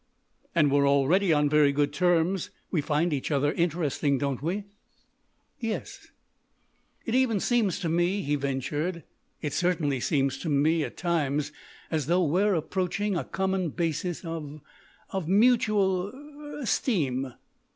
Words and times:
"And 0.55 0.71
we're 0.71 0.89
already 0.89 1.31
on 1.31 1.47
very 1.47 1.71
good 1.71 1.93
terms. 1.93 2.49
We 2.71 2.81
find 2.81 3.13
each 3.13 3.29
other 3.29 3.51
interesting, 3.51 4.17
don't 4.17 4.41
we?" 4.41 4.63
"Yes." 5.59 6.07
"It 7.05 7.13
even 7.13 7.39
seems 7.39 7.77
to 7.81 7.87
me," 7.87 8.23
he 8.23 8.33
ventured, 8.35 9.03
"it 9.43 9.53
certainly 9.53 9.99
seems 9.99 10.39
to 10.39 10.49
me, 10.49 10.83
at 10.83 10.97
times, 10.97 11.51
as 11.91 12.07
though 12.07 12.23
we 12.23 12.41
are 12.41 12.55
approaching 12.55 13.15
a 13.15 13.23
common 13.23 13.69
basis 13.69 14.25
of—of 14.25 15.27
mutual—er—esteem." 15.27 17.33